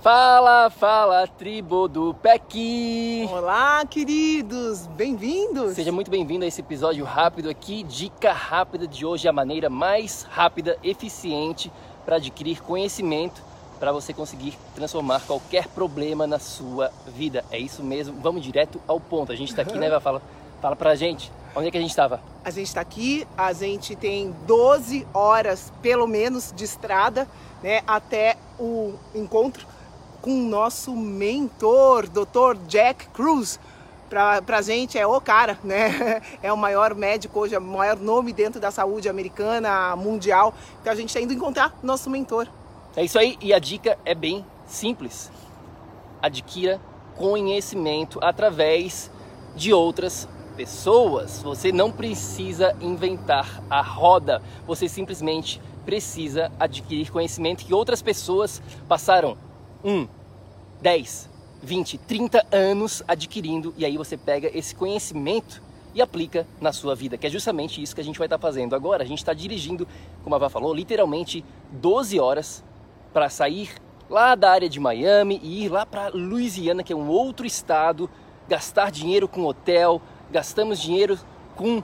Fala, 0.00 0.70
fala, 0.70 1.26
tribo 1.26 1.88
do 1.88 2.14
PEC! 2.14 3.28
Olá, 3.32 3.84
queridos! 3.84 4.86
Bem-vindos! 4.86 5.74
Seja 5.74 5.90
muito 5.90 6.08
bem-vindo 6.08 6.44
a 6.44 6.46
esse 6.46 6.60
episódio 6.60 7.04
rápido 7.04 7.50
aqui. 7.50 7.82
Dica 7.82 8.32
rápida 8.32 8.86
de 8.86 9.04
hoje, 9.04 9.26
a 9.26 9.32
maneira 9.32 9.68
mais 9.68 10.22
rápida, 10.30 10.78
eficiente 10.84 11.72
para 12.06 12.14
adquirir 12.16 12.62
conhecimento 12.62 13.42
para 13.80 13.90
você 13.90 14.14
conseguir 14.14 14.56
transformar 14.72 15.20
qualquer 15.26 15.66
problema 15.66 16.28
na 16.28 16.38
sua 16.38 16.92
vida. 17.08 17.44
É 17.50 17.58
isso 17.58 17.82
mesmo, 17.82 18.20
vamos 18.20 18.40
direto 18.42 18.80
ao 18.86 19.00
ponto. 19.00 19.32
A 19.32 19.36
gente 19.36 19.48
está 19.50 19.62
aqui, 19.62 19.76
né, 19.76 19.90
vai 19.90 19.98
fala, 19.98 20.22
fala 20.62 20.76
pra 20.76 20.94
gente. 20.94 21.32
Onde 21.56 21.66
é 21.66 21.70
que 21.72 21.78
a 21.78 21.80
gente 21.80 21.90
estava? 21.90 22.20
A 22.44 22.50
gente 22.50 22.68
está 22.68 22.80
aqui, 22.80 23.26
a 23.36 23.52
gente 23.52 23.96
tem 23.96 24.32
12 24.46 25.08
horas, 25.12 25.72
pelo 25.82 26.06
menos, 26.06 26.52
de 26.54 26.62
estrada, 26.62 27.26
né, 27.60 27.80
até 27.84 28.36
o 28.60 28.94
encontro 29.12 29.66
com 30.20 30.30
o 30.30 30.48
nosso 30.48 30.94
mentor, 30.94 32.08
Dr. 32.08 32.56
Jack 32.66 33.08
Cruz. 33.08 33.58
Pra, 34.08 34.40
pra 34.40 34.62
gente 34.62 34.98
é 34.98 35.06
o 35.06 35.20
cara, 35.20 35.58
né? 35.62 36.22
É 36.42 36.52
o 36.52 36.56
maior 36.56 36.94
médico 36.94 37.40
hoje, 37.40 37.54
é 37.54 37.58
o 37.58 37.62
maior 37.62 37.98
nome 37.98 38.32
dentro 38.32 38.60
da 38.60 38.70
saúde 38.70 39.08
americana, 39.08 39.94
mundial. 39.96 40.54
Então 40.80 40.92
a 40.92 40.96
gente 40.96 41.08
está 41.08 41.20
indo 41.20 41.32
encontrar 41.32 41.76
nosso 41.82 42.08
mentor. 42.08 42.48
É 42.96 43.04
isso 43.04 43.18
aí, 43.18 43.36
e 43.40 43.52
a 43.52 43.58
dica 43.58 43.98
é 44.04 44.14
bem 44.14 44.44
simples. 44.66 45.30
Adquira 46.22 46.80
conhecimento 47.16 48.18
através 48.22 49.10
de 49.54 49.72
outras 49.72 50.28
pessoas. 50.56 51.42
Você 51.42 51.70
não 51.70 51.92
precisa 51.92 52.74
inventar 52.80 53.62
a 53.68 53.82
roda, 53.82 54.42
você 54.66 54.88
simplesmente 54.88 55.60
precisa 55.84 56.50
adquirir 56.58 57.10
conhecimento 57.10 57.64
que 57.64 57.72
outras 57.72 58.02
pessoas 58.02 58.60
passaram 58.88 59.38
um, 59.84 60.06
10, 60.80 61.28
20, 61.62 61.98
30 61.98 62.46
anos 62.52 63.02
adquirindo 63.06 63.74
e 63.76 63.84
aí 63.84 63.96
você 63.96 64.16
pega 64.16 64.50
esse 64.56 64.74
conhecimento 64.74 65.62
e 65.94 66.02
aplica 66.02 66.46
na 66.60 66.72
sua 66.72 66.94
vida, 66.94 67.16
que 67.16 67.26
é 67.26 67.30
justamente 67.30 67.82
isso 67.82 67.94
que 67.94 68.00
a 68.00 68.04
gente 68.04 68.18
vai 68.18 68.26
estar 68.26 68.38
fazendo 68.38 68.76
agora. 68.76 69.02
A 69.02 69.06
gente 69.06 69.18
está 69.18 69.32
dirigindo, 69.32 69.88
como 70.22 70.34
a 70.34 70.38
Vá 70.38 70.48
falou, 70.48 70.72
literalmente 70.72 71.44
12 71.72 72.20
horas 72.20 72.62
para 73.12 73.28
sair 73.28 73.70
lá 74.08 74.34
da 74.34 74.50
área 74.50 74.68
de 74.68 74.78
Miami 74.78 75.40
e 75.42 75.64
ir 75.64 75.68
lá 75.68 75.84
para 75.84 76.08
Louisiana, 76.08 76.82
que 76.82 76.92
é 76.92 76.96
um 76.96 77.08
outro 77.08 77.46
estado, 77.46 78.08
gastar 78.48 78.90
dinheiro 78.90 79.26
com 79.26 79.44
hotel, 79.44 80.00
gastamos 80.30 80.80
dinheiro 80.80 81.18
com 81.56 81.82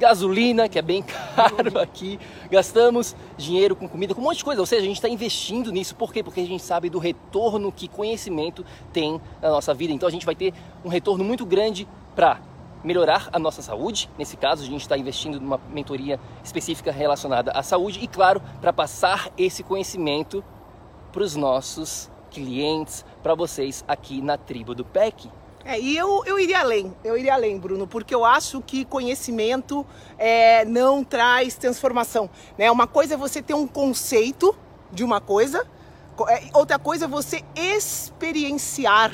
gasolina, 0.00 0.68
que 0.68 0.78
é 0.78 0.82
bem 0.82 1.02
caro 1.36 1.78
aqui, 1.78 2.18
gastamos 2.50 3.14
dinheiro 3.36 3.76
com 3.76 3.86
comida, 3.86 4.14
com 4.14 4.20
um 4.20 4.24
monte 4.24 4.38
de 4.38 4.44
coisa. 4.44 4.60
Ou 4.60 4.66
seja, 4.66 4.82
a 4.82 4.86
gente 4.86 4.96
está 4.96 5.08
investindo 5.08 5.70
nisso. 5.70 5.94
Por 5.94 6.12
quê? 6.12 6.22
Porque 6.22 6.40
a 6.40 6.46
gente 6.46 6.62
sabe 6.62 6.88
do 6.88 6.98
retorno 6.98 7.70
que 7.70 7.86
conhecimento 7.86 8.64
tem 8.92 9.20
na 9.40 9.50
nossa 9.50 9.72
vida. 9.74 9.92
Então 9.92 10.08
a 10.08 10.12
gente 10.12 10.26
vai 10.26 10.34
ter 10.34 10.54
um 10.84 10.88
retorno 10.88 11.22
muito 11.22 11.44
grande 11.44 11.86
para 12.16 12.40
melhorar 12.82 13.28
a 13.30 13.38
nossa 13.38 13.60
saúde. 13.60 14.08
Nesse 14.18 14.36
caso, 14.36 14.62
a 14.62 14.66
gente 14.66 14.80
está 14.80 14.96
investindo 14.96 15.38
numa 15.38 15.60
mentoria 15.68 16.18
específica 16.42 16.90
relacionada 16.90 17.52
à 17.52 17.62
saúde 17.62 18.00
e, 18.02 18.08
claro, 18.08 18.42
para 18.60 18.72
passar 18.72 19.28
esse 19.36 19.62
conhecimento 19.62 20.42
para 21.12 21.22
os 21.22 21.36
nossos 21.36 22.10
clientes, 22.30 23.04
para 23.22 23.34
vocês 23.34 23.84
aqui 23.86 24.22
na 24.22 24.38
tribo 24.38 24.74
do 24.74 24.84
PEC. 24.84 25.28
É, 25.64 25.78
e 25.78 25.96
eu, 25.96 26.22
eu 26.24 26.38
iria 26.38 26.60
além, 26.60 26.94
eu 27.04 27.18
iria 27.18 27.34
além, 27.34 27.58
Bruno, 27.58 27.86
porque 27.86 28.14
eu 28.14 28.24
acho 28.24 28.62
que 28.62 28.84
conhecimento 28.84 29.86
é, 30.18 30.64
não 30.64 31.04
traz 31.04 31.54
transformação. 31.54 32.30
Né? 32.56 32.70
Uma 32.70 32.86
coisa 32.86 33.14
é 33.14 33.16
você 33.16 33.42
ter 33.42 33.54
um 33.54 33.66
conceito 33.66 34.56
de 34.90 35.04
uma 35.04 35.20
coisa, 35.20 35.66
é, 36.28 36.44
outra 36.54 36.78
coisa 36.78 37.04
é 37.04 37.08
você 37.08 37.44
experienciar 37.54 39.12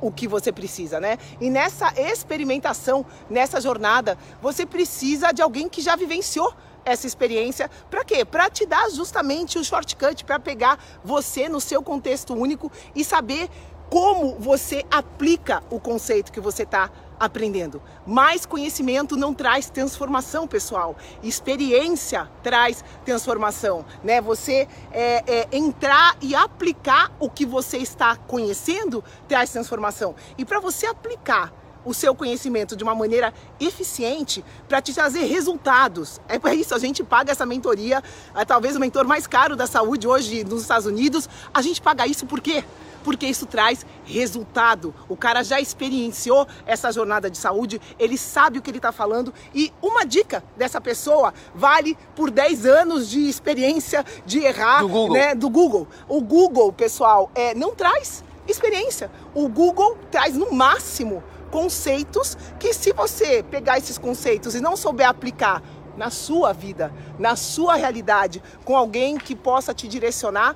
o 0.00 0.10
que 0.12 0.28
você 0.28 0.52
precisa, 0.52 1.00
né? 1.00 1.16
E 1.40 1.48
nessa 1.48 1.90
experimentação, 1.98 3.06
nessa 3.30 3.60
jornada, 3.60 4.18
você 4.42 4.66
precisa 4.66 5.32
de 5.32 5.40
alguém 5.40 5.70
que 5.70 5.80
já 5.80 5.96
vivenciou 5.96 6.52
essa 6.84 7.06
experiência. 7.06 7.70
Para 7.90 8.04
quê? 8.04 8.24
Para 8.24 8.48
te 8.48 8.66
dar 8.66 8.88
justamente 8.90 9.58
o 9.58 9.64
shortcut, 9.64 10.24
para 10.24 10.38
pegar 10.38 10.78
você 11.02 11.48
no 11.48 11.60
seu 11.60 11.82
contexto 11.82 12.34
único 12.34 12.70
e 12.94 13.04
saber 13.04 13.48
como 13.90 14.34
você 14.38 14.84
aplica 14.90 15.62
o 15.70 15.78
conceito 15.78 16.32
que 16.32 16.40
você 16.40 16.64
está 16.64 16.90
aprendendo. 17.18 17.80
Mais 18.06 18.44
conhecimento 18.44 19.16
não 19.16 19.32
traz 19.32 19.70
transformação, 19.70 20.46
pessoal. 20.46 20.96
Experiência 21.22 22.28
traz 22.42 22.84
transformação, 23.04 23.84
né? 24.04 24.20
Você 24.20 24.68
é, 24.92 25.24
é, 25.26 25.48
entrar 25.52 26.16
e 26.20 26.34
aplicar 26.34 27.12
o 27.18 27.30
que 27.30 27.46
você 27.46 27.78
está 27.78 28.16
conhecendo 28.16 29.02
traz 29.26 29.50
transformação. 29.50 30.14
E 30.36 30.44
para 30.44 30.60
você 30.60 30.86
aplicar 30.86 31.52
o 31.86 31.94
seu 31.94 32.14
conhecimento 32.14 32.76
de 32.76 32.84
uma 32.84 32.94
maneira 32.94 33.32
eficiente 33.58 34.44
para 34.68 34.82
te 34.82 34.92
trazer 34.92 35.24
resultados. 35.24 36.20
É 36.28 36.38
por 36.38 36.52
isso 36.52 36.74
a 36.74 36.78
gente 36.78 37.02
paga 37.02 37.32
essa 37.32 37.46
mentoria, 37.46 38.02
é 38.34 38.44
talvez 38.44 38.76
o 38.76 38.80
mentor 38.80 39.06
mais 39.06 39.26
caro 39.26 39.56
da 39.56 39.66
saúde 39.66 40.06
hoje 40.06 40.44
nos 40.44 40.62
Estados 40.62 40.84
Unidos. 40.84 41.28
A 41.54 41.62
gente 41.62 41.80
paga 41.80 42.06
isso 42.06 42.26
por 42.26 42.40
quê? 42.40 42.64
porque 43.06 43.24
isso 43.24 43.46
traz 43.46 43.86
resultado. 44.04 44.92
O 45.08 45.16
cara 45.16 45.44
já 45.44 45.60
experienciou 45.60 46.44
essa 46.66 46.90
jornada 46.90 47.30
de 47.30 47.38
saúde, 47.38 47.80
ele 48.00 48.18
sabe 48.18 48.58
o 48.58 48.62
que 48.62 48.68
ele 48.68 48.78
está 48.78 48.90
falando 48.90 49.32
e 49.54 49.72
uma 49.80 50.04
dica 50.04 50.42
dessa 50.56 50.80
pessoa 50.80 51.32
vale 51.54 51.96
por 52.16 52.32
10 52.32 52.66
anos 52.66 53.08
de 53.08 53.28
experiência 53.28 54.04
de 54.26 54.40
errar 54.40 54.80
do 54.80 54.88
Google. 54.88 55.16
Né, 55.16 55.34
do 55.36 55.48
Google. 55.48 55.86
O 56.08 56.20
Google, 56.20 56.72
pessoal, 56.72 57.30
é, 57.36 57.54
não 57.54 57.76
traz 57.76 58.24
experiência. 58.48 59.08
O 59.32 59.48
Google 59.48 59.96
traz 60.10 60.34
no 60.34 60.52
máximo 60.52 61.22
conceitos 61.56 62.36
que 62.60 62.74
se 62.74 62.92
você 62.92 63.42
pegar 63.42 63.78
esses 63.78 63.96
conceitos 63.96 64.54
e 64.54 64.60
não 64.60 64.76
souber 64.76 65.08
aplicar 65.08 65.62
na 65.96 66.10
sua 66.10 66.52
vida, 66.52 66.92
na 67.18 67.34
sua 67.34 67.76
realidade, 67.76 68.42
com 68.62 68.76
alguém 68.76 69.16
que 69.16 69.34
possa 69.34 69.72
te 69.72 69.88
direcionar, 69.88 70.54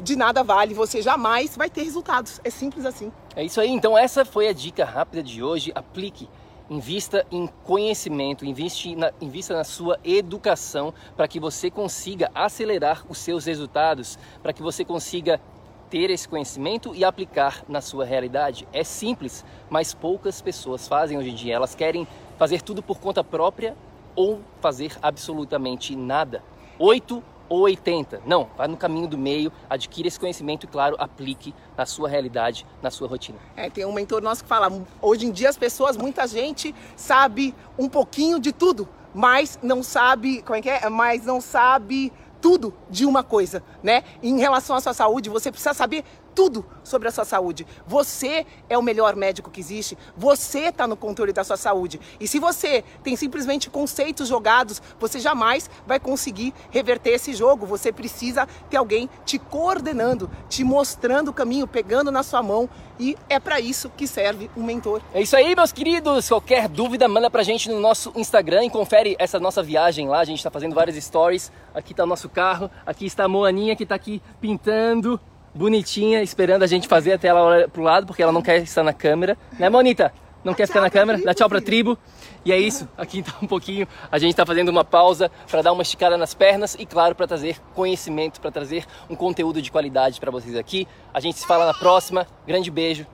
de 0.00 0.16
nada 0.16 0.42
vale, 0.42 0.72
você 0.72 1.02
jamais 1.02 1.58
vai 1.58 1.68
ter 1.68 1.82
resultados. 1.82 2.40
É 2.42 2.48
simples 2.48 2.86
assim. 2.86 3.12
É 3.36 3.44
isso 3.44 3.60
aí. 3.60 3.68
Então 3.68 3.96
essa 3.98 4.24
foi 4.24 4.48
a 4.48 4.54
dica 4.54 4.82
rápida 4.82 5.22
de 5.22 5.42
hoje. 5.42 5.70
Aplique. 5.74 6.26
Invista 6.70 7.26
em 7.30 7.46
conhecimento, 7.64 8.46
na, 8.46 9.12
invista 9.20 9.52
na 9.54 9.62
sua 9.62 9.98
educação 10.02 10.94
para 11.14 11.28
que 11.28 11.38
você 11.38 11.70
consiga 11.70 12.30
acelerar 12.34 13.04
os 13.10 13.18
seus 13.18 13.44
resultados, 13.44 14.18
para 14.42 14.54
que 14.54 14.62
você 14.62 14.86
consiga 14.86 15.38
ter 15.92 16.08
esse 16.08 16.26
conhecimento 16.26 16.94
e 16.94 17.04
aplicar 17.04 17.62
na 17.68 17.82
sua 17.82 18.06
realidade. 18.06 18.66
É 18.72 18.82
simples, 18.82 19.44
mas 19.68 19.92
poucas 19.92 20.40
pessoas 20.40 20.88
fazem 20.88 21.18
hoje 21.18 21.28
em 21.28 21.34
dia. 21.34 21.54
Elas 21.54 21.74
querem 21.74 22.08
fazer 22.38 22.62
tudo 22.62 22.82
por 22.82 22.98
conta 22.98 23.22
própria 23.22 23.76
ou 24.16 24.40
fazer 24.62 24.96
absolutamente 25.02 25.94
nada. 25.94 26.42
8 26.78 27.22
ou 27.46 27.60
80. 27.60 28.22
Não, 28.24 28.48
vá 28.56 28.66
no 28.66 28.78
caminho 28.78 29.06
do 29.06 29.18
meio, 29.18 29.52
adquira 29.68 30.08
esse 30.08 30.18
conhecimento 30.18 30.64
e, 30.64 30.66
claro, 30.66 30.96
aplique 30.98 31.54
na 31.76 31.84
sua 31.84 32.08
realidade, 32.08 32.66
na 32.80 32.90
sua 32.90 33.06
rotina. 33.06 33.38
É, 33.54 33.68
tem 33.68 33.84
um 33.84 33.92
mentor 33.92 34.22
nosso 34.22 34.44
que 34.44 34.48
fala, 34.48 34.72
hoje 35.02 35.26
em 35.26 35.30
dia 35.30 35.50
as 35.50 35.58
pessoas, 35.58 35.94
muita 35.94 36.26
gente 36.26 36.74
sabe 36.96 37.54
um 37.78 37.86
pouquinho 37.90 38.40
de 38.40 38.50
tudo, 38.50 38.88
mas 39.12 39.58
não 39.62 39.82
sabe, 39.82 40.40
como 40.40 40.56
é 40.56 40.62
que 40.62 40.70
é? 40.70 40.88
Mas 40.88 41.26
não 41.26 41.38
sabe 41.38 42.10
tudo 42.42 42.74
de 42.90 43.06
uma 43.06 43.22
coisa, 43.22 43.62
né? 43.82 44.02
Em 44.20 44.38
relação 44.38 44.74
à 44.74 44.80
sua 44.80 44.92
saúde, 44.92 45.30
você 45.30 45.50
precisa 45.50 45.72
saber 45.72 46.04
tudo 46.34 46.64
sobre 46.82 47.08
a 47.08 47.10
sua 47.10 47.24
saúde. 47.24 47.66
Você 47.86 48.46
é 48.68 48.76
o 48.76 48.82
melhor 48.82 49.14
médico 49.14 49.50
que 49.50 49.60
existe. 49.60 49.96
Você 50.16 50.60
está 50.68 50.86
no 50.86 50.96
controle 50.96 51.32
da 51.32 51.44
sua 51.44 51.56
saúde. 51.56 52.00
E 52.18 52.26
se 52.26 52.38
você 52.38 52.82
tem 53.04 53.14
simplesmente 53.16 53.70
conceitos 53.70 54.28
jogados, 54.28 54.82
você 54.98 55.20
jamais 55.20 55.70
vai 55.86 56.00
conseguir 56.00 56.52
reverter 56.70 57.10
esse 57.10 57.32
jogo. 57.34 57.66
Você 57.66 57.92
precisa 57.92 58.48
ter 58.68 58.76
alguém 58.76 59.08
te 59.24 59.38
coordenando, 59.38 60.30
te 60.48 60.64
mostrando 60.64 61.28
o 61.28 61.34
caminho, 61.34 61.68
pegando 61.68 62.10
na 62.10 62.22
sua 62.22 62.42
mão. 62.42 62.68
E 62.98 63.16
é 63.28 63.40
para 63.40 63.58
isso 63.58 63.90
que 63.96 64.06
serve 64.06 64.50
um 64.56 64.62
mentor. 64.62 65.00
É 65.12 65.20
isso 65.20 65.36
aí, 65.36 65.54
meus 65.56 65.72
queridos. 65.72 66.28
Qualquer 66.28 66.68
dúvida, 66.68 67.08
manda 67.08 67.30
pra 67.30 67.42
gente 67.42 67.68
no 67.68 67.80
nosso 67.80 68.12
Instagram 68.14 68.64
e 68.64 68.70
confere 68.70 69.16
essa 69.18 69.40
nossa 69.40 69.62
viagem 69.62 70.08
lá. 70.08 70.20
A 70.20 70.24
gente 70.24 70.38
está 70.38 70.50
fazendo 70.50 70.74
várias 70.74 71.02
stories. 71.02 71.50
Aqui 71.74 71.92
está 71.92 72.04
o 72.04 72.06
nosso 72.06 72.28
carro, 72.28 72.70
aqui 72.84 73.06
está 73.06 73.24
a 73.24 73.28
Moaninha 73.28 73.74
que 73.76 73.82
está 73.82 73.94
aqui 73.94 74.22
pintando 74.40 75.20
bonitinha, 75.54 76.22
esperando 76.22 76.62
a 76.62 76.66
gente 76.66 76.88
fazer 76.88 77.12
até 77.12 77.28
ela 77.28 77.42
olhar 77.42 77.68
pro 77.68 77.82
lado, 77.82 78.06
porque 78.06 78.22
ela 78.22 78.32
não 78.32 78.42
quer 78.42 78.62
estar 78.62 78.82
na 78.82 78.92
câmera. 78.92 79.36
Né, 79.58 79.68
Monita? 79.68 80.12
Não 80.44 80.54
quer 80.54 80.66
ficar 80.66 80.80
na 80.80 80.90
câmera? 80.90 81.18
Dá 81.22 81.32
tchau 81.32 81.48
pra 81.48 81.60
tribo. 81.60 81.96
E 82.44 82.50
é 82.50 82.58
isso, 82.58 82.88
aqui 82.98 83.20
então 83.20 83.34
um 83.40 83.46
pouquinho 83.46 83.86
a 84.10 84.18
gente 84.18 84.30
está 84.30 84.44
fazendo 84.44 84.68
uma 84.68 84.84
pausa 84.84 85.30
para 85.48 85.62
dar 85.62 85.72
uma 85.72 85.82
esticada 85.82 86.16
nas 86.16 86.34
pernas 86.34 86.74
e 86.76 86.84
claro 86.84 87.14
para 87.14 87.26
trazer 87.26 87.60
conhecimento, 87.72 88.40
para 88.40 88.50
trazer 88.50 88.84
um 89.08 89.14
conteúdo 89.14 89.62
de 89.62 89.70
qualidade 89.70 90.18
para 90.18 90.30
vocês 90.30 90.56
aqui. 90.56 90.88
A 91.14 91.20
gente 91.20 91.38
se 91.38 91.46
fala 91.46 91.66
na 91.66 91.74
próxima. 91.74 92.26
Grande 92.46 92.70
beijo. 92.70 93.06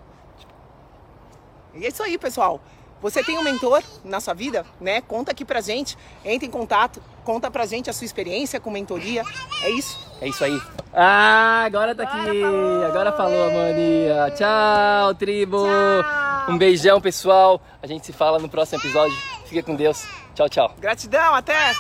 E 1.75 1.85
é 1.85 1.89
isso 1.89 2.03
aí, 2.03 2.17
pessoal. 2.17 2.61
Você 3.01 3.23
tem 3.23 3.39
um 3.39 3.43
mentor 3.43 3.83
na 4.05 4.21
sua 4.21 4.35
vida, 4.35 4.67
né? 4.81 5.01
Conta 5.01 5.31
aqui 5.31 5.45
pra 5.45 5.61
gente, 5.61 5.97
entre 6.25 6.49
em 6.49 6.51
contato, 6.51 7.01
conta 7.25 7.51
pra 7.51 7.65
gente 7.65 7.89
a 7.89 7.93
sua 7.93 8.05
experiência 8.05 8.59
com 8.59 8.71
mentoria. 8.71 9.23
É 9.63 9.71
isso. 9.71 9.99
É 10.21 10.29
isso 10.29 10.43
aí. 10.43 10.61
Ah, 10.93 11.63
agora 11.65 11.95
tá 11.95 12.03
aqui. 12.03 12.19
Agora 12.19 12.41
falou, 12.41 12.85
agora 12.85 13.13
falou 13.13 13.53
mania. 13.53 14.35
Tchau, 14.37 15.15
tribo. 15.15 15.65
Tchau. 15.65 16.55
Um 16.55 16.59
beijão, 16.59 17.01
pessoal. 17.01 17.63
A 17.81 17.87
gente 17.87 18.05
se 18.05 18.13
fala 18.13 18.39
no 18.39 18.49
próximo 18.49 18.81
episódio. 18.81 19.17
Fica 19.47 19.63
com 19.63 19.77
Deus. 19.77 20.05
Tchau, 20.35 20.49
tchau. 20.49 20.75
Gratidão, 20.81 21.35
até. 21.35 21.73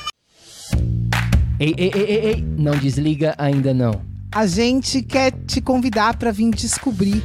Ei, 1.58 1.74
ei, 1.76 1.90
ei, 1.92 2.04
ei, 2.04 2.26
ei. 2.26 2.42
não 2.56 2.76
desliga 2.76 3.34
ainda 3.36 3.74
não. 3.74 4.00
A 4.32 4.46
gente 4.46 5.02
quer 5.02 5.32
te 5.32 5.60
convidar 5.60 6.16
para 6.16 6.30
vir 6.30 6.50
descobrir 6.50 7.24